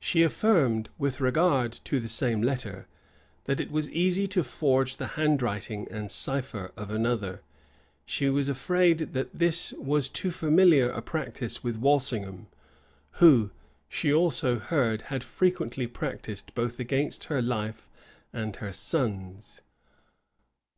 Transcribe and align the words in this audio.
She 0.00 0.22
affirmed, 0.22 0.88
with 0.96 1.20
regard 1.20 1.72
to 1.84 2.00
the 2.00 2.08
same 2.08 2.40
letter, 2.40 2.86
that 3.44 3.60
it 3.60 3.70
was 3.70 3.90
easy 3.90 4.26
to 4.28 4.42
forge 4.42 4.96
the 4.96 5.08
handwriting 5.08 5.86
and 5.90 6.10
cipher 6.10 6.72
of 6.74 6.90
another; 6.90 7.42
she 8.06 8.30
was 8.30 8.48
afraid 8.48 9.12
that 9.12 9.38
this 9.38 9.74
was 9.74 10.08
too 10.08 10.30
familiar 10.30 10.88
a 10.88 11.02
practice 11.02 11.62
with 11.62 11.76
Walsingham, 11.76 12.46
who, 13.20 13.50
she 13.90 14.10
also 14.10 14.58
heard, 14.58 15.02
had 15.12 15.22
frequently 15.22 15.86
practised 15.86 16.54
both 16.54 16.80
against 16.80 17.24
her 17.24 17.42
life 17.42 17.86
and 18.32 18.56
her 18.56 18.72
son's. 18.72 19.60